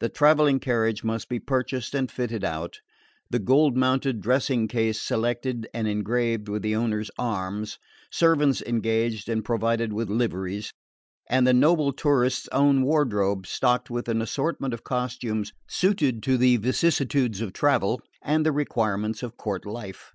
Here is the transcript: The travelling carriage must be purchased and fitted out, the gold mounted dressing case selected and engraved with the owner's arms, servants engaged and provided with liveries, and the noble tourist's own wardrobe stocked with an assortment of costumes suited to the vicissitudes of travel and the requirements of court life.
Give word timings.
The 0.00 0.08
travelling 0.08 0.58
carriage 0.58 1.04
must 1.04 1.28
be 1.28 1.38
purchased 1.38 1.94
and 1.94 2.10
fitted 2.10 2.42
out, 2.42 2.80
the 3.28 3.38
gold 3.38 3.76
mounted 3.76 4.22
dressing 4.22 4.68
case 4.68 4.98
selected 4.98 5.68
and 5.74 5.86
engraved 5.86 6.48
with 6.48 6.62
the 6.62 6.74
owner's 6.74 7.10
arms, 7.18 7.78
servants 8.10 8.62
engaged 8.62 9.28
and 9.28 9.44
provided 9.44 9.92
with 9.92 10.08
liveries, 10.08 10.72
and 11.28 11.46
the 11.46 11.52
noble 11.52 11.92
tourist's 11.92 12.48
own 12.52 12.84
wardrobe 12.84 13.46
stocked 13.46 13.90
with 13.90 14.08
an 14.08 14.22
assortment 14.22 14.72
of 14.72 14.82
costumes 14.82 15.52
suited 15.68 16.22
to 16.22 16.38
the 16.38 16.56
vicissitudes 16.56 17.42
of 17.42 17.52
travel 17.52 18.00
and 18.22 18.46
the 18.46 18.52
requirements 18.52 19.22
of 19.22 19.36
court 19.36 19.66
life. 19.66 20.14